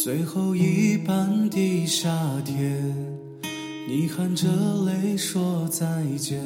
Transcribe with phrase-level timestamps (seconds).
[0.00, 2.08] 最后一班的夏
[2.44, 2.94] 天，
[3.88, 4.46] 你含着
[4.86, 6.40] 泪说再见。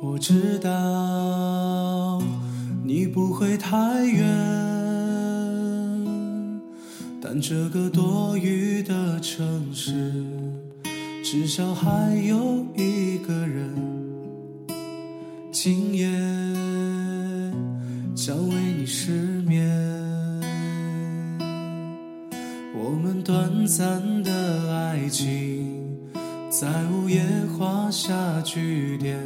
[0.00, 2.22] 我知道
[2.84, 4.24] 你不会太远，
[7.20, 10.24] 但这个多雨的城市，
[11.24, 12.85] 至少还有一
[23.26, 25.98] 短暂的爱情，
[26.48, 27.24] 在午夜
[27.58, 29.18] 画下句点。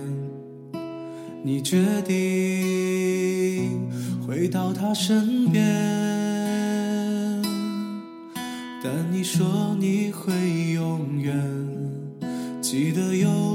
[1.42, 3.86] 你决定
[4.26, 5.62] 回到他身边，
[8.82, 10.32] 但你说你会
[10.72, 11.38] 永远
[12.62, 13.49] 记得有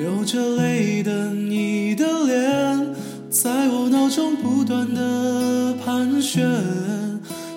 [0.00, 2.86] 流着泪的你的脸，
[3.28, 6.42] 在我脑中不断的盘旋。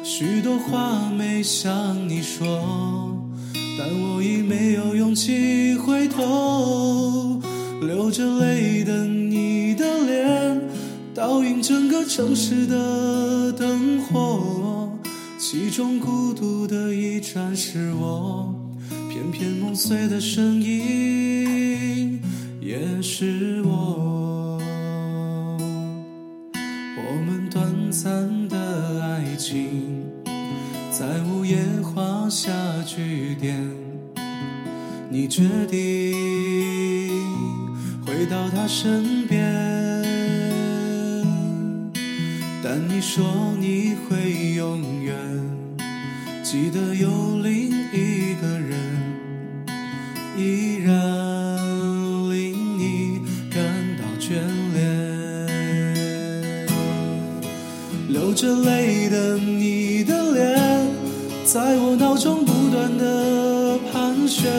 [0.04, 2.46] 许多话没向你说，
[3.80, 7.42] 但我已没有勇气回头。
[7.80, 10.62] 流着泪的你的脸，
[11.16, 14.92] 倒映整个城市的灯火，
[15.40, 18.54] 其中孤独的一盏是我，
[19.10, 21.73] 片片梦碎的声音
[22.66, 24.58] 也是我。
[26.96, 30.10] 我们短暂的爱情。
[30.90, 32.54] 在午夜画下
[32.86, 33.60] 句点，
[35.10, 37.04] 你决定
[38.06, 39.44] 回到他身边，
[42.64, 43.26] 但你说
[43.60, 45.18] 你会永远
[46.44, 47.10] 记得有
[58.34, 60.60] 流着泪的你的脸。
[61.46, 64.52] 在我脑中不断的盘旋，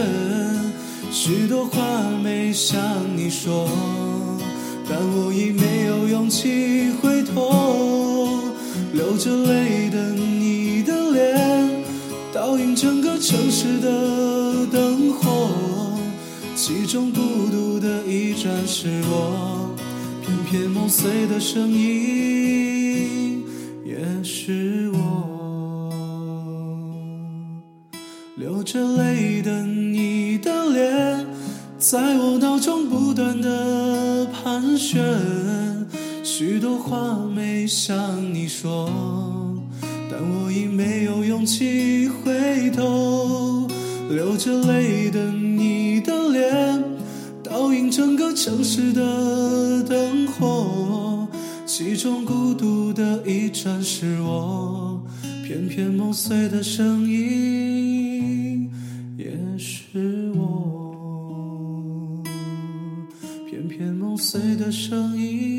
[1.11, 1.83] 许多话
[2.23, 2.81] 没向
[3.17, 3.69] 你说，
[4.89, 8.39] 但我已没有勇气回头。
[8.93, 11.69] 流着泪的你的脸，
[12.33, 15.51] 倒映整个城市的灯火，
[16.55, 17.21] 其中孤
[17.51, 19.75] 独的一盏是我，
[20.23, 22.74] 偏偏梦碎的声音
[28.64, 31.26] 着泪的你的脸，
[31.78, 35.04] 在我脑中不断的盘旋，
[36.22, 37.94] 许多话没向
[38.32, 38.91] 你说，
[40.10, 43.69] 但我已没有勇气回头。
[44.08, 46.82] 流着泪的你的脸，
[47.42, 51.28] 倒映整个城市的灯火，
[51.66, 55.02] 其中孤独的一盏是我，
[55.46, 57.74] 偏偏梦碎的声音。
[64.34, 65.53] 碎的声音。